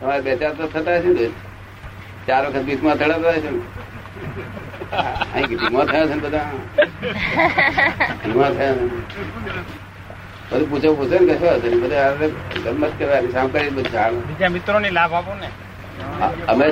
તમારે 0.00 0.22
બે 0.26 0.32
ચાર 0.40 0.52
તો 0.58 0.66
થતા 0.72 0.98
હશે 0.98 1.10
ને. 1.16 1.26
ચાર 2.26 2.42
વખત 2.46 2.64
બીસમાં 2.68 2.96
થડાતા 3.00 3.32
હશે. 3.38 3.50
ને 3.50 3.60
અહીં 5.34 5.58
ધીમા 5.60 5.84
થયા 5.90 6.06
છે 6.10 6.14
ને 6.14 6.22
બધા? 6.24 6.48
ધીમા 8.22 8.50
થયા 8.56 8.74
છે. 8.78 8.84
બધું 10.50 10.68
પૂછો 10.70 10.94
પૂછો 11.00 11.16
ને 11.26 11.34
કશો 11.34 11.48
હશે 11.56 11.68
બધા 11.82 12.10
ગમત 12.64 12.92
કરવાની 12.98 13.32
સાંભળી 13.34 13.74
બધું 13.76 13.92
જાણ 13.96 14.14
બીજા 14.30 14.50
મિત્રોને 14.56 14.90
લાભ 14.98 15.14
આપો 15.20 15.32
ને. 15.42 15.48
અમે 16.52 16.66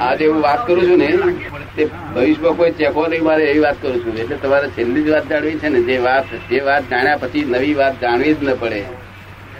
આજે 0.00 0.24
હું 0.26 0.40
વાત 0.46 0.60
કરું 0.66 0.84
છું 0.88 0.98
ને 0.98 1.08
તે 1.76 1.82
ભવિષ્યમાં 2.14 2.56
કોઈ 2.60 2.72
ચેકો 2.78 3.00
નહીં 3.12 3.24
મારે 3.28 3.44
એવી 3.50 3.64
વાત 3.66 3.78
કરું 3.82 3.98
છું. 4.04 4.14
એટલે 4.22 4.36
તમારે 4.46 4.68
છેલ્લી 4.76 5.04
જ 5.06 5.08
વાત 5.16 5.26
જાણવી 5.34 5.58
છે 5.64 5.68
ને 5.74 5.80
જે 5.88 5.96
વાત 6.06 6.26
જે 6.50 6.58
વાત 6.70 6.84
જાણ્યા 6.90 7.20
પછી 7.22 7.44
નવી 7.54 7.74
વાત 7.82 7.94
જાણવી 8.06 8.34
જ 8.34 8.40
ન 8.48 8.56
પડે. 8.62 8.80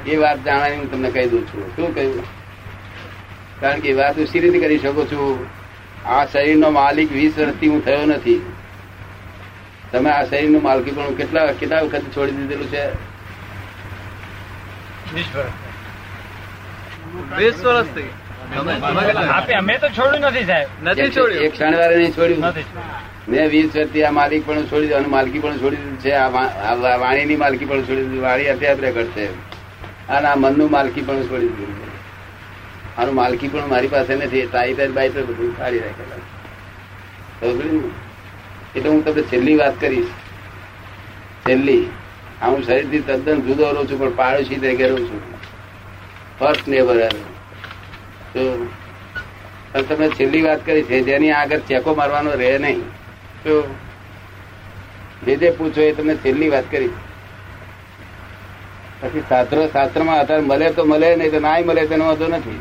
એ 0.07 0.17
વાત 0.25 0.39
જાણવાની 0.47 0.79
હું 0.81 0.89
તમને 0.91 1.09
કહી 1.15 1.29
દઉં 1.33 1.43
છું. 1.49 1.63
શું 1.77 1.95
કહ્યું? 1.95 2.25
કારણ 3.61 3.81
કે 3.81 3.93
વાત 4.01 4.19
હું 4.19 4.27
સી 4.33 4.41
રીતે 4.45 4.59
કરી 4.67 4.79
શકું 4.85 5.07
છું? 5.13 5.47
આ 6.15 6.25
શરીરનો 6.33 6.69
માલિક 6.79 7.09
વીસ 7.13 7.33
વર્ષથી 7.39 7.71
હું 7.75 7.81
થયો 7.85 8.05
નથી. 8.07 8.41
તમે 9.93 10.11
આ 10.11 10.25
શરીરનું 10.31 10.63
માલકી 10.69 10.95
પણ 10.99 11.17
કેટલા 11.23 11.47
કેટલા 11.63 11.81
વખત 11.87 12.05
છોડી 12.17 12.37
દીધેલું 12.37 12.69
છે? 12.75 12.85
વીસ 17.39 17.65
વર્ષથી. 17.65 18.11
તમે 18.55 18.75
તમે 18.81 19.03
કેટલા? 19.07 19.27
આપે 19.39 19.53
અમે 19.61 19.75
તો 19.79 19.89
છોડ્યું 19.99 20.23
નથી 20.31 20.47
સાહેબ. 20.53 20.69
નથી 20.83 21.47
એક 21.47 21.55
શનિવારે 21.55 21.97
નહીં 21.97 22.15
છોડ્યું. 22.19 22.43
મેં 23.29 23.49
વીસ 23.57 23.69
વર્ષથી 23.77 24.05
આ 24.05 24.15
માલિક 24.21 24.47
પણ 24.47 24.67
છોડી 24.73 24.89
દીધું 24.93 25.11
માલકી 25.17 25.41
પણ 25.45 25.57
છોડી 25.65 25.83
દીધું 25.83 25.99
છે. 26.01 26.13
આ 26.13 26.97
વાણીની 27.05 27.41
માલકી 27.45 27.69
પણ 27.73 27.83
છોડી 27.91 28.07
દીધું 28.07 28.23
વાણી 28.29 28.49
અત્યારે 28.55 28.81
પ્રગટ 28.81 29.11
છે. 29.17 29.27
અને 30.09 30.27
આ 30.29 30.37
મનનું 30.45 30.71
માલકી 30.71 31.07
પણ 31.11 31.29
છોડી 31.31 31.53
દીધું 31.59 31.77
છે. 31.81 31.96
આનું 32.99 33.15
માલકી 33.15 33.49
પણ 33.49 33.69
મારી 33.69 33.93
પાસે 33.95 34.13
નથી. 34.15 34.47
ટાઈટર 34.47 34.91
બાઈટર 34.99 35.25
બધું 35.29 35.53
કાઢી 35.59 35.85
રાખેલા? 35.85 36.21
એટલે 38.77 38.89
હું 38.89 39.05
તમને 39.05 39.23
છેલ્લી 39.33 39.57
વાત 39.57 39.81
કરીશ. 39.81 40.13
છેલ્લી. 41.47 41.85
આ 42.43 42.49
હું 42.51 42.63
શરીરથી 42.65 43.03
તદ્દન 43.09 43.39
જુદો 43.41 43.73
રહું 43.73 43.89
છું, 43.91 43.99
પણ 44.01 44.15
પાડોશી 44.21 44.61
તરીકે 44.63 44.87
રહું 44.87 45.05
છું. 45.09 45.23
ફર્સ્ટ 46.39 46.69
નેબર 46.69 46.97
તો 48.33 49.83
તમે 49.89 50.09
છેલ્લી 50.11 50.43
વાત 50.43 50.61
કરી 50.67 50.83
છે, 50.83 51.01
જેની 51.03 51.33
આગળ 51.33 51.61
ચેકો 51.69 51.95
મારવાનો 51.95 52.31
રહે 52.43 52.53
નહીં. 52.59 52.81
તો 53.45 53.55
જે 55.27 55.37
જે 55.37 55.51
પૂછો 55.59 55.81
એ 55.81 55.93
તમને 55.93 56.15
છેલ્લી 56.25 56.51
વાત 56.55 56.71
કરી. 56.71 56.93
પછી 59.01 59.23
શાસ્ત્રો 59.29 59.67
શાસ્ત્રમાં 59.69 60.19
આધાર 60.19 60.41
મળે 60.51 60.69
તો 60.71 60.83
મળે, 60.85 61.11
નહીં 61.17 61.31
તો 61.31 61.41
નાય 61.41 61.63
મળે 61.65 61.83
તેનો 61.87 62.05
વાંધો 62.07 62.29
નથી. 62.29 62.61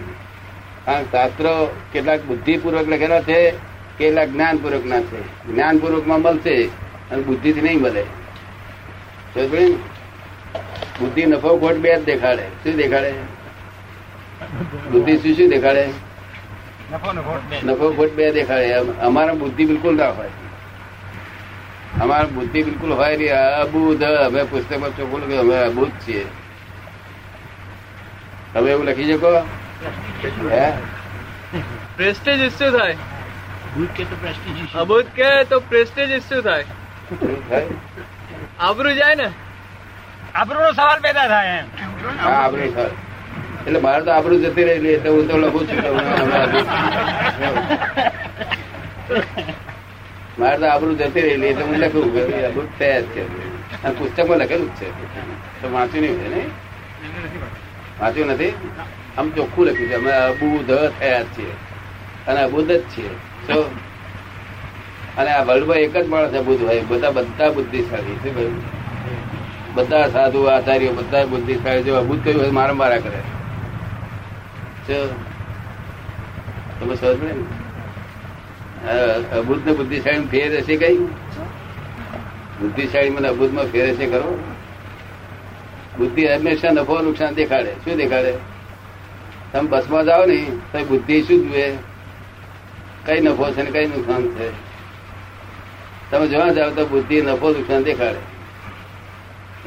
કારણ 0.85 1.03
શાસ્ત્રો 1.03 1.75
કેટલાક 1.93 2.21
બુદ્ધિપૂર્વક 2.23 2.89
લખેલા 2.89 3.21
છે 3.21 3.51
કેટલાક 3.97 4.29
જ્ઞાનપૂર્વક 4.29 4.85
ના 4.85 5.01
છે. 5.01 5.21
જ્ઞાનપૂર્વકમાં 5.47 6.21
મળશે 6.21 6.65
અને 7.11 7.21
બુદ્ધિથી 7.21 7.61
નહીં 7.61 7.81
મળે? 7.81 8.03
બુદ્ધિ 10.99 11.25
નફો 11.25 11.57
ખોટ 11.57 11.75
બે 11.75 11.95
જ 11.95 12.03
દેખાડે. 12.03 12.45
શું 12.63 12.75
દેખાડે? 12.75 13.11
બુદ્ધિ 14.91 15.17
શું 15.17 15.33
શું 15.33 15.49
દેખાડે? 15.49 15.85
નફો 16.91 17.11
ખોટ 17.21 17.43
બે 17.49 17.61
નફો 17.63 17.93
ખોટ 17.97 18.11
બે 18.13 18.31
દેખાડે. 18.31 18.73
અમારા 19.01 19.33
બુદ્ધિ 19.33 19.65
બિલકુલ 19.65 19.97
ના 19.97 20.09
હોય. 20.09 20.29
અમારા 22.01 22.27
બુદ્ધિ 22.33 22.63
બિલકુલ 22.63 22.91
હોય 22.93 23.17
નહીં. 23.17 23.33
અબુધ. 23.33 24.03
અમે 24.03 24.43
પુસ્તકમાં 24.43 24.97
ચોખ્ખું 24.97 25.21
લખ્યું. 25.21 25.39
અમે 25.39 25.55
અબુધ 25.55 25.91
છીએ. 26.07 26.25
તમે 28.53 28.71
એવું 28.71 28.85
લખી 28.85 29.13
શકો? 29.13 29.31
હે? 30.51 30.71
પ્રેસ્ટેજ 31.97 32.41
ઇસ્યુ 32.41 32.71
થાય. 32.77 32.95
અબોધ 34.75 35.05
કે 35.05 35.43
તો 35.43 35.59
પ્રેસ્ટેજ 35.59 36.11
ઇસ્યુ 36.11 36.41
થાય? 36.41 36.65
આબરૂ 38.59 38.93
જાય 38.93 39.15
ને. 39.15 39.29
આબરૂનો 40.35 40.71
સવાલ 40.71 40.99
પેદા 40.99 41.27
થાય 41.27 41.47
એમ. 41.47 41.65
હા 42.23 42.29
આબરૂ 42.29 42.71
થાય. 42.71 42.89
એટલે 43.67 43.79
મારે 43.79 44.03
તો 44.05 44.11
આબરૂ 44.11 44.39
જતી 44.39 44.63
રહી 44.63 44.89
એટલે 44.89 45.09
હું 45.09 45.27
તો 45.27 45.37
લખું 45.37 45.67
છું. 45.67 45.77
મારે 50.39 50.57
તો 50.57 50.65
આબરૂ 50.65 50.95
જતી 50.95 51.21
રહેલી 51.21 51.47
એટલે 51.47 51.63
હું 51.63 51.75
લખું 51.75 52.03
અબુધ 52.45 52.69
થયા 52.79 52.99
જ 52.99 53.03
છે 53.03 53.23
પુસ્તકમાં 53.89 54.37
લખેલું 54.37 54.69
જ 54.75 54.77
છે. 54.79 54.87
તો 55.61 55.73
વાંચ્યું 55.73 56.05
નહીં 56.05 56.29
ને? 56.35 56.45
વાંચ્યું 57.99 58.27
નથી? 58.27 58.53
આમ 59.17 59.29
ચોખ્ખું 59.29 59.65
લખ્યું 59.65 59.89
છે 59.89 59.95
અમે 59.95 60.11
અબુધ 60.11 60.71
થયા 60.99 61.21
જ 61.21 61.25
છીએ. 61.25 61.53
અને 62.27 62.41
અબુધ 62.41 62.71
જ 62.71 62.81
છીએ. 62.81 63.09
તો 63.47 63.61
અને 65.17 65.29
આ 65.29 65.43
વર્લ્ડમાં 65.43 65.77
એક 65.77 65.97
જ 65.97 66.07
માણસ 66.07 66.33
અબુધ 66.33 66.63
હોય 66.63 66.81
બધા 66.81 67.09
બધા 67.09 67.49
બુદ્ધિશાળી 67.49 68.15
છે 68.15 68.35
ભાઈ. 68.35 68.51
બધા 69.73 70.07
સાધુ 70.07 70.43
આચાર્ય 70.43 70.89
બધા 70.89 71.25
બુદ્ધિશાળી 71.25 71.83
જો 71.83 71.95
અબુધ 71.95 72.23
કયું 72.23 72.41
હોય 72.41 72.49
મારા 72.49 72.73
મારા 72.73 72.97
કરે. 72.97 73.21
તમે 76.79 76.95
સમજ 76.95 77.19
પડે 77.19 77.33
ને? 77.33 77.43
અબુધ 79.37 79.65
ને 79.65 79.73
બુદ્ધિશાળી 79.73 80.27
ફેર 80.31 80.57
હશે 80.57 80.75
કઈ? 80.75 80.97
બુદ્ધિશાળી 82.59 83.09
મને 83.09 83.27
અબુધમાં 83.27 83.65
ફેર 83.65 83.89
હશે 83.89 84.05
ખરો? 84.07 84.39
બુદ્ધિ 85.97 86.27
હંમેશા 86.27 86.71
નફો 86.71 87.01
નુકસાન 87.01 87.33
દેખાડે. 87.33 87.71
શું 87.71 87.97
દેખાડે? 87.97 88.33
તમે 89.55 89.69
બસમાં 89.69 90.05
જાઓ 90.05 90.25
ને, 90.25 90.51
તો 90.71 90.85
બુદ્ધિ 90.85 91.21
શું 91.21 91.39
જુએ? 91.39 91.77
કઈ 93.05 93.19
નફો 93.19 93.51
છે 93.51 93.63
ને 93.63 93.71
કઈ 93.71 93.85
નુકસાન 93.85 94.27
છે? 94.27 94.49
તમે 96.11 96.27
જોવા 96.27 96.47
જાઓ 96.47 96.69
તો 96.69 96.85
બુદ્ધિ, 96.85 97.21
નફો, 97.21 97.49
નુકસાન 97.49 97.83
દેખાડે. 97.83 98.15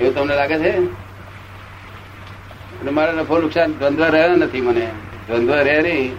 એવું 0.02 0.14
તમને 0.14 0.36
લાગે 0.36 0.58
છે? 0.58 0.68
એટલે 0.68 2.90
મારે 2.90 3.12
નફો, 3.12 3.40
નુકસાન 3.40 3.72
દ્વંદ્વ 3.72 4.04
રહ્યો 4.04 4.28
નથી 4.28 4.60
મને. 4.60 4.92
દ્વંદ્વ 5.28 5.54
રહે 5.54 5.82
નહીં, 5.82 6.16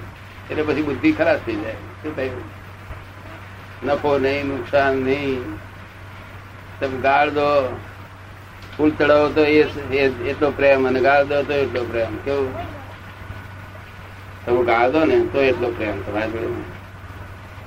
એટલે 0.49 0.63
પછી 0.63 0.81
બુદ્ધિ 0.81 1.11
ખરાબ 1.11 1.37
થઈ 1.37 1.55
જાય. 1.55 1.73
શું 1.73 2.15
થયું 2.15 2.41
નફો 3.83 4.17
નહીં, 4.17 4.47
નુકસાન 4.47 4.95
નહીં. 4.95 5.41
તમે 6.79 7.01
ગાળ 7.01 7.29
દો. 7.29 7.79
ફૂલ 8.77 8.91
ચડાવો 8.91 9.29
તો 9.29 9.45
એ- 9.45 10.29
એટલો 10.29 10.51
પ્રેમ 10.51 10.87
અને 10.87 11.01
ગાળ 11.01 11.23
દો 11.23 11.43
તો 11.43 11.53
એટલો 11.53 11.83
પ્રેમ. 11.83 12.17
કેવું? 12.17 12.78
તમે 14.45 14.65
ગાળ 14.65 14.91
દો 14.91 15.05
ને 15.05 15.19
તો 15.19 15.41
એટલો 15.41 15.69
પ્રેમ 15.69 16.01
તમારા 16.01 16.27
જોડે 16.27 16.47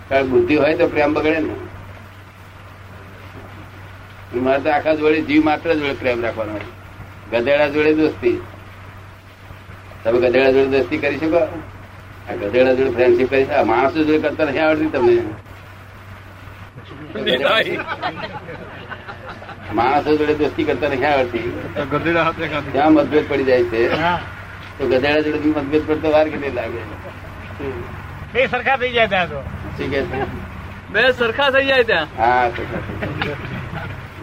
કારણ 0.08 0.28
બુદ્ધિ 0.28 0.56
હોય 0.56 0.74
તો 0.76 0.86
પ્રેમ 0.88 1.14
બગડે 1.14 1.38
ને. 1.38 1.56
મારે 4.40 4.60
તો 4.60 4.70
આખા 4.70 4.94
જોડે 4.94 5.20
જીવ 5.20 5.44
માત્ર 5.44 5.74
જોડે 5.74 5.92
પ્રેમ 5.92 6.22
રાખવાનો 6.22 6.52
હોય. 6.52 6.60
ગધેડા 7.32 7.68
જોડે 7.68 7.94
દોસ્તી. 7.94 8.42
તમે 10.04 10.18
ગધેડા 10.20 10.50
જોડે 10.50 10.66
દોસ્તી 10.66 10.98
કરી 10.98 11.18
શકો? 11.18 11.38
આ 12.30 12.34
ગધેડા 12.34 12.74
જોડે 12.74 12.90
ફ્રેન્ડશીપ 12.90 13.30
કરી 13.30 13.44
શકો? 13.44 13.64
માણસો 13.64 14.04
જોડે 14.04 14.18
કરતા 14.18 14.44
નથી 14.44 14.58
આવડતી 14.58 14.86
તમને. 14.86 15.22
માણસો 19.74 20.16
જોડે 20.16 20.34
દોસ્તી 20.34 20.64
કરતા 20.64 20.88
નથી 20.88 21.04
આવડતી. 21.04 21.72
ત્યાં 22.72 22.92
મતભેદ 22.92 23.28
પડી 23.28 23.44
જાય 23.44 23.64
છે. 23.64 23.88
તો 24.78 24.88
ગધેડા 24.88 25.20
જોડે 25.20 25.38
બી 25.38 25.50
મતભેદ 25.50 25.86
પડતો 25.86 26.10
વાર 26.10 26.28
કેટલી 26.28 26.50
લાગે? 26.50 26.82
બે 28.34 28.46
સરખા 28.46 28.76
થઈ 28.76 28.90
જાય 28.90 29.06
ત્યાં 29.06 29.28
તો. 29.28 29.42
ઠીક 29.78 29.92
છે. 29.92 30.52
બે 30.90 31.12
સરખા 31.12 31.50
થઈ 31.50 31.66
જાય 31.66 31.82
ત્યાં? 31.82 32.06
Ah, 32.18 32.50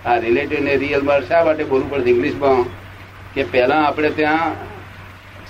આ 0.06 0.16
રિલેટિવ 0.16 0.60
ને 0.60 0.76
રિયલમાં 0.76 1.28
શા 1.28 1.44
માટે 1.44 1.64
બોલવું 1.64 1.90
પડશે? 1.90 2.10
ઇંગ્લિશમાં? 2.10 2.64
કે 3.34 3.44
પહેલા 3.44 3.82
આપણે 3.82 4.10
ત્યાં 4.10 4.52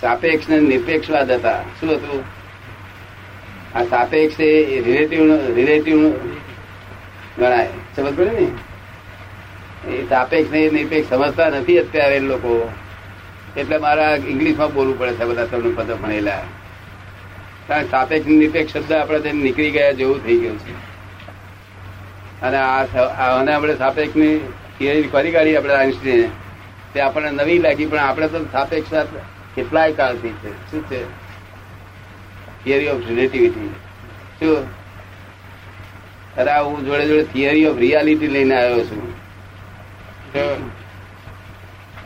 સાપેક્ષ 0.00 0.48
ને 0.48 0.60
નિરપેક્ષવાદ 0.60 1.30
હતા. 1.30 1.62
શું 1.80 1.94
હતું? 1.94 2.24
આ 3.74 3.82
સાપેક્ષ 3.82 4.40
એ 4.40 4.80
રિલેટિવ 4.80 5.20
રિલેટિવ 5.54 6.12
ગણાય. 7.38 7.68
સમજ 7.96 8.16
પડે 8.16 8.30
ને? 8.30 8.46
એ 9.90 10.08
સાપેક્ષ 10.08 10.50
ને 10.50 10.70
નિરપેક્ષ 10.70 11.10
સમજતા 11.10 11.48
નથી 11.50 11.78
અત્યારે 11.78 12.18
લોકો. 12.18 12.72
એટલે 13.56 13.78
મારા 13.78 14.14
ઇંગ્લિશમાં 14.14 14.74
બોલવું 14.74 14.98
પડે 14.98 15.14
છે 15.14 15.24
બધા 15.24 15.46
તમને 15.46 15.74
પદ 15.74 15.92
ભણેલા. 15.92 16.40
કારણ 17.66 17.84
સાપેક્ષ 17.84 18.26
નિરપેક્ષ 18.26 18.72
શબ્દ 18.72 18.92
આપણે 18.92 19.32
નીકળી 19.32 19.70
ગયા 19.70 19.92
જેવું 19.92 20.24
થઈ 20.24 20.38
ગયું 20.38 20.58
છે. 20.58 20.72
અને 22.42 22.56
આને 22.56 23.52
આપણે 23.52 23.76
સાપેક્ષની 23.76 24.38
થિયરી 24.78 25.02
ફરી 25.02 25.30
કાઢી 25.30 25.56
આપણે 25.56 25.74
આઈન્સ્ટીને 25.74 26.28
તે 26.94 27.00
આપણને 27.00 27.30
નવી 27.30 27.58
લાગી, 27.58 27.86
પણ 27.86 27.98
આપણે 27.98 28.28
તો 28.28 28.44
સાપેક્ષ 28.52 28.92
કેટલાય 29.56 29.92
કાળથી 29.92 30.28
છે. 30.28 30.70
શું 30.70 30.82
છે? 30.90 31.04
થિયરી 32.64 32.88
ઓફ 32.88 33.06
રિલેટિવિટી 33.08 33.68
શું? 34.38 34.83
અરે 36.38 36.54
હું 36.60 36.78
જોડે 36.86 37.04
જોડે 37.08 37.24
થિયરી 37.32 37.66
ઓફ 37.70 37.78
રિયાલિટી 37.84 38.32
લઈને 38.36 38.54
આવ્યો 38.60 38.84
છું. 38.88 39.02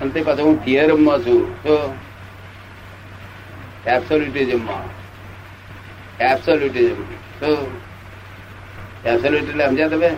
અને 0.01 0.11
તે 0.15 0.21
પાછો 0.29 0.43
હું 0.49 0.57
થિયરમમાં 0.65 1.19
છું. 1.27 1.43
તો 1.63 1.77
એબ્સોલ્યુટિઝમમાં 3.87 4.87
એબ્સોલ્યુટિઝમ 6.31 7.01
તો 7.41 7.51
એબ્સોલ્યુટ 9.05 9.49
એટલે 9.51 9.65
સમજ્યા 9.69 9.93
તમે? 9.95 10.11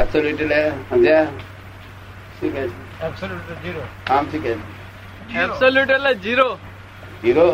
એબ્સોલ્યુટ 0.00 0.40
એટલે 0.46 0.60
સમજ્યા? 0.90 1.26
શું 2.38 2.48
કે 2.54 2.62
એબ્સોલ્યુટ 3.08 3.52
ઝીરો 3.64 3.82
આમ 4.16 4.24
શું 4.30 4.42
કે 4.46 4.52
એબ્સોલ્યુટ 5.44 5.90
એટલે 5.98 6.12
જીરો 6.24 6.48
જીરો 7.22 7.46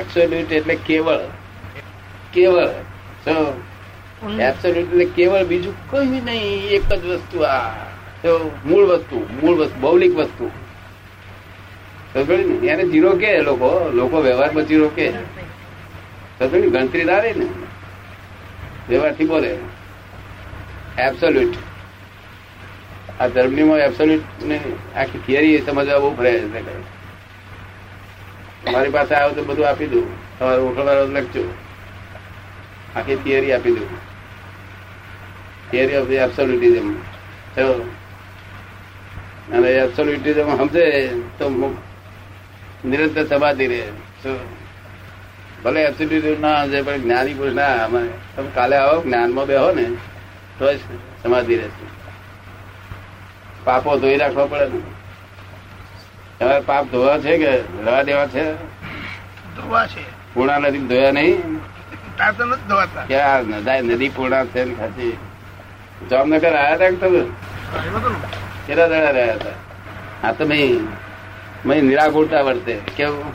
એબ્સોલ્યુટ 0.00 0.52
એટલે 0.60 0.74
કેવળ. 0.88 1.22
કેવળ. 2.32 2.72
કેવળ 5.16 5.44
બીજું 5.44 5.90
કોઈ 5.90 6.06
નહીં 6.06 6.68
એક 6.68 6.92
જ 6.92 7.04
વસ્તુ 7.06 7.40
આ. 7.40 7.70
મૂળ 8.64 8.84
વસ્તુ 8.86 9.28
મૂળ 9.42 9.56
વસ્તુ 9.56 9.80
ભૌલિક 9.80 10.16
વસ્તુ. 10.16 10.50
એને 12.66 12.84
જીરો 12.84 13.16
કે 13.16 13.38
લોકો? 13.38 13.90
લોકો 13.94 14.20
વ્યવહારમાં 14.20 14.64
જીરો 14.64 14.88
કે? 14.88 15.12
ગણતરી 16.40 17.04
ના 17.04 17.18
રહી 17.18 17.32
ને? 17.32 17.46
વ્યવહારથી 18.88 19.24
બોલે. 19.24 19.58
એબ્સોલ્યુટ 20.98 21.54
આ 23.20 23.28
ધર્મનીમાં 23.28 23.78
એબ્સોલ્યુટ 23.78 24.44
ને 24.44 24.60
આખી 24.96 25.18
થિયરી 25.18 25.58
સમજવા 25.58 25.98
બહુ 25.98 26.14
ફરે 26.14 26.32
કરે 26.52 26.62
તમારી 28.66 28.90
પાસે 28.90 29.14
આવે 29.14 29.34
તો 29.34 29.44
બધું 29.44 29.68
આપી 29.68 29.86
દઉં. 29.86 30.38
તમારે 30.38 30.58
ઓળખવાનો 30.58 31.06
લખજો 31.06 31.54
આખી 32.96 33.16
થિયરી 33.16 33.52
આપી 33.52 33.70
દઉં 33.70 33.96
થિયરી 35.70 35.96
ઓફ 35.96 36.10
એબ્સોલ્યુટિઝમ 36.10 36.94
અને 39.52 39.68
એબ્સોલ્યુટિઝમ 39.70 40.56
સમજે 40.56 41.08
તો 41.38 41.78
નિરંતર 42.84 43.26
સમાધિ 43.26 43.66
રહે. 43.66 43.82
ભલે 45.64 45.82
એબ્સોલ્યુટિઝમ 45.82 46.40
ના 46.40 46.64
સમજે 46.64 46.82
પણ 46.82 46.96
જ્ઞાની 46.96 47.34
પુરુષ 47.34 47.52
ના 47.52 47.86
તમે 47.86 48.50
કાલે 48.54 48.76
આવો 48.76 49.02
જ્ઞાનમાં 49.02 49.46
બેહો 49.46 49.72
ને 49.72 49.84
તો 50.58 50.74
જ 50.74 50.78
સમાધિ 51.22 51.56
રહેશે 51.56 51.86
પાપો 53.64 53.96
ધોઈ 53.98 54.16
રાખવા 54.16 54.46
પડે 54.46 54.64
ને. 54.64 54.80
તમારે 56.38 56.60
પાપ 56.60 56.84
ધોવા 56.84 57.18
છે 57.18 57.38
કે 57.38 57.56
રવા 57.56 58.02
દેવા 58.02 58.26
છે? 58.26 58.54
ધોવા 59.56 59.86
છે. 59.86 60.34
પૂર્ણા 60.34 60.58
નદી 60.58 60.78
ધોયા 60.78 61.10
નહીં? 61.10 61.32
નથી 61.34 61.61
ક્યાં 63.08 63.82
નદી 63.82 64.08
પૂર્ણા 64.08 64.44
છે 64.44 64.64
ને 64.64 64.74
ખાસી 64.74 65.18
જામનગર 66.10 66.54
આયા 66.56 66.74
હતા 66.74 66.90
તમે? 67.00 67.22
કેટલા 68.66 68.88
દાડા 68.88 69.10
રહ્યા 69.10 69.34
હતા 69.34 69.56
હા 70.22 70.32
તો 70.32 70.44
મેં 70.46 70.88
મેં 71.66 71.84
નિરાકુરતા 71.84 72.42
વર્તે. 72.42 72.74
કેવું 72.96 73.34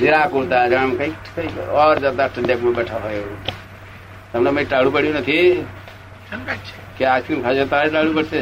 નિરાકુરતા 0.00 0.68
જાણ 0.68 0.90
કઈ 0.90 1.12
કઈ 1.36 1.48
ઓર 1.70 1.98
જતા 1.98 2.28
ઠંડકમાં 2.28 2.74
બેઠા 2.74 2.96
હોય 2.96 3.14
એવું. 3.14 3.38
તમને 4.32 4.50
મેં 4.50 4.68
ટાળું 4.68 4.92
પડ્યું 4.92 5.14
નથી? 5.14 5.66
કે 6.98 7.04
આઈસ્ક્રીમ 7.04 7.42
ખાજો 7.42 7.64
તારે 7.64 7.88
ટાળું 7.90 8.14
પડશે? 8.14 8.40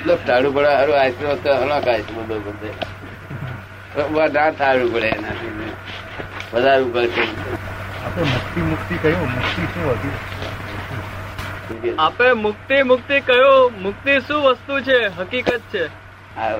એટલે 0.00 0.16
ટાળું 0.26 0.54
પડે 0.54 0.68
હારું 0.68 1.00
આઈસ્ક્રીમ 1.00 1.30
વસ્તુ 1.30 1.48
હલો 1.48 1.80
ખાઈશ 1.80 2.04
બધું 2.12 2.44
બધે. 2.44 2.70
ના 4.34 4.50
ટાળું 4.50 4.92
પડે 4.92 5.06
એનાથી. 5.06 5.72
વધારવું 6.54 7.06
છે. 7.06 7.20
આપણે 8.04 8.22
મુક્તિ 8.22 8.60
મુક્તિ 8.60 8.94
કયો 8.94 9.18
મુક્તિ 9.18 9.62
શું 9.62 9.90
હતી? 9.90 11.94
આપે 11.98 12.32
મુક્તિ 12.32 12.82
મુક્તિ 12.82 13.20
કયો 13.20 13.68
મુક્તિ 13.68 14.20
શું 14.20 14.42
વસ્તુ 14.42 14.80
છે? 14.80 15.06
હકીકત 15.06 15.60
છે. 15.74 15.90
આ 16.38 16.56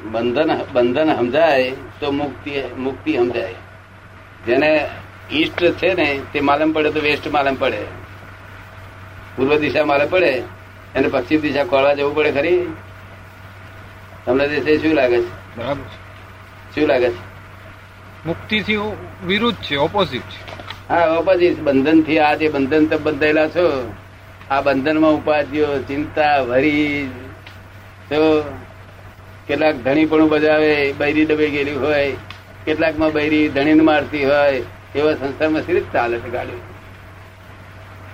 બંધન 0.00 0.60
બંધન 0.72 1.16
સમજાય 1.16 1.70
તો 1.70 2.10
મુક્તિ 2.10 2.50
મુક્તિ 2.76 3.16
સમજાય. 3.16 3.54
જેને 4.46 4.88
ઈષ્ટ 5.32 5.64
છે 5.64 5.94
ને 5.94 6.20
તે 6.32 6.40
માલમ 6.40 6.72
પડે 6.72 6.90
તો 6.90 7.00
વેસ્ટ 7.00 7.28
માલમ 7.28 7.54
પડે. 7.54 7.86
પૂર્વ 9.36 9.58
દિશા 9.58 9.84
માલમ 9.84 10.08
પડે 10.08 10.42
એને 10.94 11.08
પશ્ચિમ 11.08 11.40
દિશા 11.40 11.64
ખોળવા 11.64 11.94
જવું 11.94 12.14
પડે 12.14 12.32
ખરી? 12.32 12.74
તમને 14.24 14.48
દેશે 14.48 14.78
શું 14.78 14.94
લાગે 14.94 15.22
છે? 15.22 15.56
બરાબર 15.56 15.74
છે. 15.74 16.74
શું 16.74 16.88
લાગે 16.88 17.10
છે? 17.10 17.27
મુક્તિથી 18.28 18.78
વિરુદ્ધ 19.28 19.60
છે 19.66 19.76
ઓપોઝિટ 19.86 20.30
છે. 20.32 20.40
હા 20.90 21.08
ઓપોઝિટ 21.20 21.58
બંધનથી 21.66 22.20
આ 22.26 22.34
જે 22.40 22.48
બંધન 22.54 22.88
તો 22.90 22.96
બંધાયેલા 23.06 23.48
છો, 23.56 23.66
આ 24.50 24.62
બંધનમાં 24.62 25.18
ઉપાધિઓ, 25.20 25.68
ચિંતા 25.88 26.34
ભરી 26.48 27.10
તો 28.08 28.20
કેટલાક 29.46 29.76
ધણીપણું 29.84 30.28
બજાવે, 30.28 30.72
બૈરી 30.98 31.26
ડબે 31.26 31.46
ગયેલી 31.54 31.78
હોય, 31.84 32.16
કેટલાકમાં 32.64 33.12
બૈરી 33.12 33.46
ધણીને 33.54 33.84
મારતી 33.90 34.24
હોય, 34.24 34.64
એવા 34.94 35.16
સંસારમાં 35.20 35.62
સી 35.62 35.74
રીતે 35.76 35.90
ચાલે 35.92 36.16
છે 36.24 36.30
ગાડી 36.34 36.62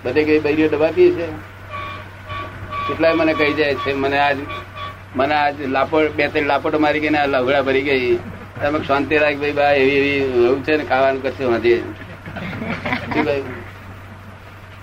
બધે 0.05 0.23
કઈ 0.29 0.41
બૈરીઓ 0.47 0.69
દબાતી 0.69 1.11
છે 1.17 1.27
કેટલાય 2.87 3.15
મને 3.15 3.35
કહી 3.35 3.55
જાય 3.59 3.75
છે, 3.83 3.93
મને 3.95 4.19
આજ 4.19 4.39
મને 5.17 5.35
આજ 5.35 5.57
લાપડ 5.75 6.17
બે 6.17 6.25
ત્રણ 6.29 6.49
લાપડ 6.53 6.81
મારી 6.85 7.03
ગઈ 7.05 7.15
ને 7.17 7.21
લવડા 7.27 7.63
ભરી 7.63 7.85
ગઈ. 7.89 8.17
તમે 8.55 8.79
શાંતિ 8.85 9.15
રાખ 9.19 9.39
ભાઈ 9.39 9.55
બા 9.55 9.73
એવી 9.75 9.97
એવી 9.99 10.19
એવું 10.43 10.61
છે 10.65 10.77
ને 10.77 10.85
ખાવાનું 10.85 11.23
કરશે 11.23 11.45
વાંધી 11.45 11.81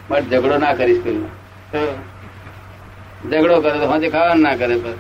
બટ 0.10 0.26
ઝઘડો 0.32 0.56
ના 0.58 0.74
કરીશ 0.74 1.02
કહ્યું 1.04 1.24
ઝઘડો 3.32 3.56
કરે 3.62 3.76
તો 3.76 3.88
સાંજે 3.88 4.08
ખાવાનું 4.10 4.44
ના 4.44 4.56
કરે 4.56 4.76
બસ 4.78 4.98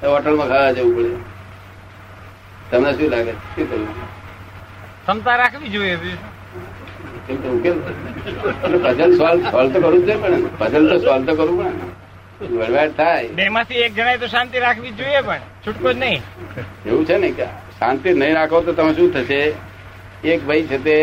તો 0.00 0.06
હોટલમાં 0.08 0.48
ખાવા 0.48 0.72
જવું 0.72 0.92
પડે. 0.96 1.12
તમને 2.70 2.90
શું 2.94 3.08
લાગે? 3.10 3.32
શું 3.50 3.64
કરવું 3.66 3.88
ક્ષમતા 5.02 5.36
રાખવી 5.36 5.70
જોઈએ 5.70 5.96
પઝલ 8.84 9.12
સોલ્વ 9.18 9.40
સોલ્વ 9.50 9.68
તો 9.72 9.78
કરવું 9.80 10.02
જ 10.02 10.16
પણ 10.18 10.42
પઝલ 10.58 10.84
તો 10.90 10.96
સોલ્વ 11.00 11.22
તો 11.26 11.32
કરવું 11.36 11.68
પડે 11.70 12.03
ને 12.40 12.88
થાય. 12.88 13.28
બે 13.28 13.48
માંથી 13.48 13.74
એક 13.74 13.94
જણાએ 13.94 14.18
તો 14.18 14.26
શાંતિ 14.26 14.58
રાખવી 14.58 14.90
જોઈએ 14.90 15.20
પણ 15.20 15.40
છૂટકો 15.66 15.92
જ 15.92 15.96
નહીં. 15.96 16.22
એવું 16.86 17.06
છે 17.06 17.16
ને 17.16 17.30
કે 17.30 17.46
શાંતિ 17.78 18.14
નહીં 18.14 18.34
રાખો 18.34 18.60
તો 18.60 18.72
તમે 18.72 18.94
શું 18.94 19.12
થશે? 19.14 19.40
એક 20.24 20.46
ભાઈ 20.46 20.66
છે 20.66 20.78
તે 20.78 20.96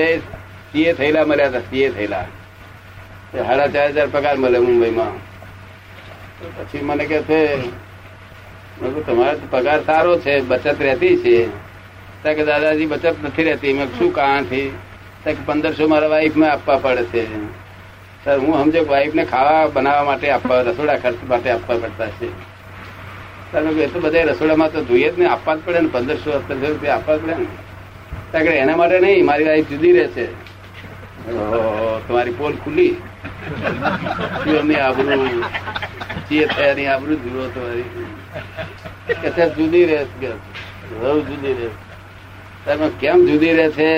સીએ 0.72 0.94
થયેલા 0.94 1.26
મળ્યા 1.26 1.48
હતા 1.48 1.60
સીએ 1.70 1.90
થયેલા. 1.90 2.26
સાડા 3.32 3.68
ચાર 3.68 3.90
હજાર 3.90 4.08
પગાર 4.08 4.38
મળે 4.38 4.60
મુંબઈમાં. 4.60 5.14
પછી 6.58 6.82
મને 6.82 7.06
કે 7.06 7.22
છે 7.22 7.42
તમારો 9.06 9.38
પગાર 9.50 9.80
સારો 9.86 10.20
છે 10.20 10.40
બચત 10.42 10.82
રહેતી 10.82 11.16
છે. 11.18 11.48
ત્યાં 12.22 12.36
કે 12.36 12.44
દાદાજી 12.46 12.86
બચત 12.86 13.16
નથી 13.24 13.44
રહેતી. 13.44 13.74
મેં 13.74 13.88
શું 13.98 14.14
કારણથી 14.14 14.68
ત્યાં 15.24 15.36
કે 15.36 15.44
પંદરસો 15.46 15.88
મારા 15.88 16.08
વાઈફમાં 16.08 16.52
આપવા 16.52 16.78
પડે 16.78 17.04
છે. 17.04 17.24
હું 18.28 18.54
સમજો 18.56 18.86
વાઈફ 18.88 19.14
ને 19.16 19.24
ખાવા 19.26 19.68
બનાવવા 19.68 20.04
માટે 20.04 20.32
આપવા, 20.32 20.62
રસોડા 20.62 20.98
ખર્ચ 20.98 21.24
માટે 21.28 21.50
આપવા 21.52 21.78
પડતા 21.78 22.08
છે. 22.08 22.30
એ 23.84 23.88
તો 23.88 24.00
બધા 24.00 24.24
રસોડામાં 24.24 24.72
તો 24.72 24.84
જોઈએ 24.84 25.10
જ 25.12 25.20
ને, 25.20 25.26
આપવા 25.26 25.56
જ 25.56 25.60
પડે 25.66 25.80
ને, 25.80 25.90
પંદરસો 25.92 26.32
સત્તરસો 26.32 26.68
રૂપિયા 26.68 26.96
આપવા 26.96 27.16
જ 27.16 27.24
પડે 27.24 27.36
ને. 27.36 27.46
ત્યાં 28.32 28.56
એના 28.56 28.76
માટે 28.76 29.00
નહીં, 29.00 29.26
મારી 29.26 29.46
વાઈફ 29.46 29.70
જુદી 29.70 29.92
રહેશે. 29.92 30.26
તમારી 32.08 32.32
પોલ 32.32 32.54
ખુલ્લી. 32.56 32.96
એમની 34.48 34.76
આબરૂ 34.76 35.42
ચીએ 36.30 36.46
થયાની 36.46 36.88
આબરૂ 36.88 37.16
જુઓ 37.16 37.46
તમારી. 37.48 37.84
કે 39.22 39.50
જુદી 39.50 39.86
રહે 39.86 40.04
જુદી 41.30 41.54
રહે 41.54 42.88
કેમ 43.00 43.26
જુદી 43.26 43.54
રહે 43.54 43.70
છે 43.70 43.90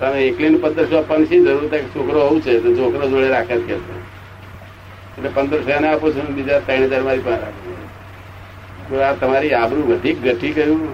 તમે 0.00 0.22
એકલી 0.22 0.54
પંદરસો 0.54 0.98
આપવાની 0.98 1.26
શી 1.26 1.44
જરૂર 1.44 1.68
થાય 1.68 1.82
છોકરો 1.82 2.20
આવું 2.20 2.42
છે? 2.42 2.60
તો 2.60 2.74
છોકરો 2.74 3.08
જોડે 3.08 3.28
રાખે 3.28 3.56
જ 3.56 3.66
કે. 3.66 3.74
એટલે 3.74 5.30
પંદરસો 5.34 5.70
એને 5.70 5.88
આપું 5.88 6.14
છું 6.14 6.34
બીજા 6.34 6.60
ત્રણ 6.60 6.82
હજાર 6.82 7.02
મારી 7.02 7.18
પાસે 7.18 7.40
રાખું 7.40 9.06
આ 9.06 9.12
તમારી 9.12 9.52
આબરૂ 9.52 9.82
વધી 9.82 10.12
ઘટી 10.12 10.52
ગયું? 10.52 10.88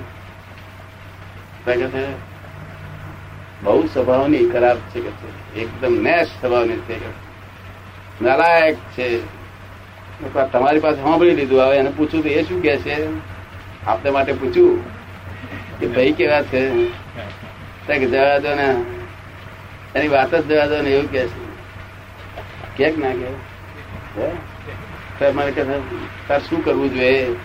બહુ 3.63 3.87
સ્વભાવની 3.87 4.49
ખરાબ 4.49 4.77
છે 4.79 5.01
કે 5.01 5.61
એકદમ 5.61 5.95
નેશ 6.03 6.27
સ્વભાવની 6.27 6.77
છે 6.77 6.95
કે. 6.95 7.11
નાલાયક 8.25 8.75
છે. 8.75 9.21
તમારી 10.53 10.81
પાસે 10.81 10.97
સાંભળી 10.97 11.31
લીધું. 11.31 11.61
હવે 11.61 11.77
એને 11.77 11.91
પૂછ્યું 11.97 12.23
તો 12.23 12.29
એ 12.29 12.43
શું 12.43 12.63
કે 12.63 12.77
છે? 12.77 13.07
આપને 13.87 14.11
માટે 14.11 14.33
પૂછ્યું 14.33 14.85
કે 15.79 15.87
ભાઈ 15.87 16.13
કેવા 16.13 16.43
છે? 16.43 16.71
કે 17.87 18.07
જવા 18.07 18.39
દો 18.39 18.55
ને. 18.55 18.96
એની 19.95 20.09
વાત 20.09 20.35
જ 20.35 20.45
દેવા 20.45 20.67
દો 20.67 20.83
ને 20.83 20.91
એવું 20.91 21.11
કે 21.11 21.29
છે. 21.29 21.35
કે 22.77 22.97
ના 22.97 23.13
કે? 23.13 23.29
મારે 25.31 25.51
કે 25.51 25.65
તાર 26.29 26.43
શું 26.43 26.65
કરવું 26.65 26.95
જોઈએ? 26.95 27.37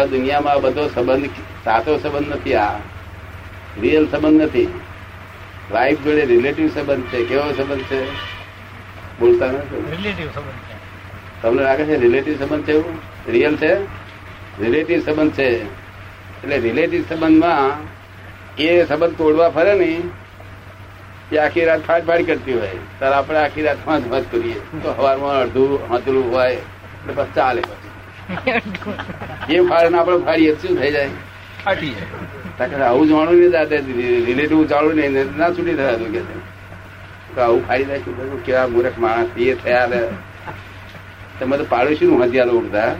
આ 0.00 0.04
દુનિયામાં 0.04 0.52
આ 0.52 0.58
બધો 0.58 0.88
સંબંધ 0.88 1.30
સાચો 1.64 1.98
સંબંધ 1.98 2.28
નથી 2.28 2.54
આ. 2.54 2.78
રિયલ 3.80 4.08
સંબંધ 4.08 4.42
નથી. 4.42 4.80
વાઇફ 5.70 6.00
જોડે 6.00 6.24
રિલેટિવ 6.24 6.68
સંબંધ 6.68 7.04
છે. 7.04 7.24
કેવો 7.24 7.52
સંબંધ 7.52 7.82
છે? 7.82 8.06
બોલતા 9.20 9.46
નથી. 9.46 9.96
રિલેટિવ 9.96 10.30
સંબંધ 10.30 10.52
છે. 10.52 10.74
તમને 11.42 11.62
લાગે 11.62 11.84
છે 11.84 11.96
રિલેટિવ 11.96 12.38
સંબંધ 12.38 12.64
છે 12.64 12.72
એવું? 12.72 12.98
રિયલ 13.28 13.56
છે? 13.56 13.78
રિલેટિવ 14.62 15.00
સંબંધ 15.00 15.32
છે. 15.32 15.80
એટલે 16.42 16.58
રિલેટિવ 16.58 17.04
સંબંધમાં 17.08 17.72
એ 18.56 18.84
સંબંધ 18.84 19.18
તોડવા 19.18 19.50
ફરે 19.50 19.74
ને 19.74 20.00
એ 21.32 21.36
આખી 21.36 21.64
રાત 21.64 21.80
ફાટ 21.80 22.06
ફાટ 22.06 22.26
કરતી 22.26 22.52
હોય. 22.54 22.68
ત્યારે 22.98 23.14
આપણે 23.14 23.38
આખી 23.38 23.62
રાત 23.62 23.76
પાંચ 23.84 24.10
પાંચ 24.10 24.24
કરીએ. 24.30 24.54
તો 24.54 24.94
સવારમાં 24.96 25.40
અડધું 25.40 25.90
હાથલું 25.90 26.32
હોય 26.32 26.52
એટલે 26.52 27.12
બસ 27.12 27.26
ચાલે 27.34 27.60
પછી. 27.60 28.50
એ 29.54 29.60
ફાડ 29.60 29.94
આપણે 29.94 30.18
ફાડીએ 30.18 30.54
શું 30.54 30.76
થઈ 30.76 30.92
જાય? 30.92 31.08
ફાટી 31.64 31.90
જાય. 31.90 32.06
તાકે 32.58 32.76
આવું 32.76 33.08
જાણું 33.08 33.34
નહીં 33.34 33.50
દાદા 33.50 33.76
રિલેટિવ 34.26 34.66
જાણવું 34.66 34.94
નહીં 34.94 35.38
ના 35.38 35.50
છૂટી 35.50 35.74
થયા 35.74 35.92
કે 35.92 36.20
તો 37.34 37.40
આવું 37.40 37.68
ફાડી 37.68 37.84
જાય 37.84 37.98
શું 37.98 38.44
કેવા 38.44 38.66
મૂર્ખ 38.66 38.98
માણસ 38.98 39.28
એ 39.36 39.54
થયા 39.54 39.86
ને. 39.86 40.00
તમે 41.40 41.56
તો 41.56 41.64
પાડોશી 41.68 42.06
નું 42.06 42.24
હથિયાર 42.24 42.48
ઉડતા. 42.48 42.94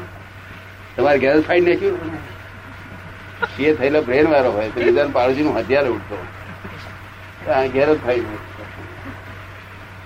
તમારે 0.96 1.18
ઘેર 1.18 1.40
ફાડી 1.40 1.60
નાખ્યું? 1.60 1.98
એ 3.58 3.74
થયેલો 3.74 4.02
બ્રેન 4.02 4.28
વાળો 4.28 4.50
હોય 4.50 4.68
તો 4.68 4.80
બીજા 4.80 5.04
પાડોશી 5.12 5.42
નું 5.42 5.58
હથિયાર 5.58 5.88
ઉડતો. 5.88 6.16
ઘેર 7.46 7.94
ફાડી 7.94 8.38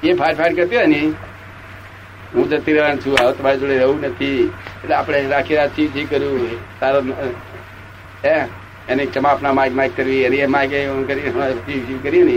એ 0.02 0.12
ફાટ 0.12 0.36
ફાટ 0.36 0.56
કરતી 0.56 0.76
હોય 0.76 0.86
ને 0.86 1.12
હું 2.34 2.48
જતી 2.48 2.72
રહેવાનું 2.72 3.00
છું 3.00 3.16
હવે 3.20 3.32
તમારી 3.32 3.58
જોડે 3.58 3.78
રહેવું 3.78 4.00
નથી. 4.00 4.50
એટલે 4.84 4.94
આપણે 4.94 5.28
રાખી 5.28 5.56
રાખી 5.56 5.88
જે 5.88 6.04
કર્યું 6.04 6.80
તારો 6.80 7.00
હે? 8.24 8.34
એની 8.88 9.06
ક્ષમાપના 9.06 9.52
માગ 9.52 9.76
માગ 9.76 9.90
કરવી 9.96 10.22
એની 10.22 10.36
એ 10.36 10.46
માગે 10.46 10.78
એમ 10.78 11.04
કરી 11.04 11.30
કરીએ 12.02 12.24
ને. 12.24 12.32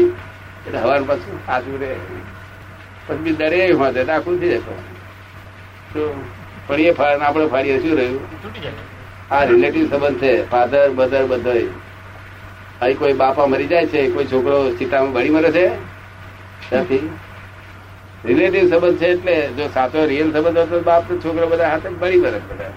એટલે 0.67 0.79
હવાર 0.79 1.01
પાછું 1.03 1.45
સાચું 1.45 1.79
રે. 1.79 1.95
પછી 3.07 3.31
દરે 3.31 3.73
તો 3.73 4.11
આખું 4.11 4.39
થઈ 4.39 4.49
જતો 4.49 4.75
તો 5.93 6.23
પણ 6.67 6.79
એ 6.79 6.93
આપણે 7.21 7.47
ફાડીએ 7.47 7.79
શું 7.79 7.97
રહ્યું. 7.97 8.21
આ 9.31 9.43
રિલેટિવ 9.43 9.89
સંબંધ 9.89 10.17
છે 10.17 10.49
ફાધર 10.49 10.89
બધર 10.89 11.25
બધા 11.25 11.53
અહીં 12.81 12.99
કોઈ 12.99 13.13
બાપા 13.13 13.45
મરી 13.45 13.67
જાય 13.67 13.85
છે, 13.85 14.09
કોઈ 14.09 14.25
છોકરો 14.25 14.75
સીતામાં 14.77 15.13
બળી 15.13 15.29
મરે 15.29 15.51
છે? 15.51 15.71
નથી 16.71 17.09
રિલેટિવ 18.25 18.69
સંબંધ 18.69 18.97
છે 18.97 19.07
એટલે 19.07 19.47
જો 19.47 19.67
સાચો 19.67 20.05
રિયલ 20.05 20.31
સંબંધ 20.33 20.57
હતો 20.57 20.81
બાપ 20.81 21.07
તો 21.07 21.17
છોકરો 21.17 21.47
બધા 21.47 21.67
હાથે 21.67 21.89
બળી 21.89 22.19
મરે 22.19 22.39
બધા. 22.39 22.69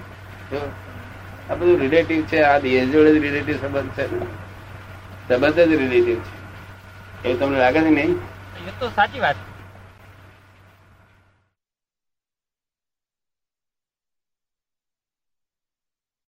જો 0.51 0.73
આ 1.51 1.55
બધું 1.55 1.81
રિલેટિવ 1.81 2.25
છે, 2.25 2.43
આ 2.43 2.59
દેશ 2.59 2.89
જોડે 2.89 3.15
જ 3.15 3.23
રિલેટિવ 3.23 3.57
સંબંધ 3.57 3.91
છે. 3.91 4.09
સંબંધ 5.29 5.55
જ 5.55 5.73
રિલેટિવ 5.75 6.19
છે. 6.19 6.41
એવું 7.29 7.41
તમને 7.41 7.59
લાગે 7.59 7.81
છે 7.81 7.91
નહીં? 7.91 8.11
એ 8.69 8.73
તો 8.81 8.89
સાચી 8.89 9.21
વાત 9.21 9.37